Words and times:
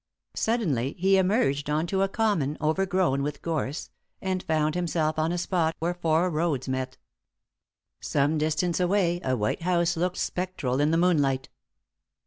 Suddenly 0.35 0.93
he 0.97 1.17
emerged 1.17 1.69
on 1.69 1.85
to 1.85 2.01
a 2.01 2.07
common 2.09 2.57
overgrown 2.59 3.21
with 3.21 3.43
gorse, 3.43 3.91
and 4.19 4.41
found 4.41 4.73
himself 4.73 5.19
on 5.19 5.31
a 5.31 5.37
spot 5.37 5.75
where 5.77 5.93
four 5.93 6.27
roads 6.31 6.67
met. 6.67 6.97
Some 7.99 8.39
distance 8.39 8.79
away 8.79 9.21
a 9.23 9.37
white 9.37 9.61
house 9.61 9.95
looked 9.95 10.17
spectral 10.17 10.79
in 10.81 10.89
the 10.89 10.97
moonlight. 10.97 11.49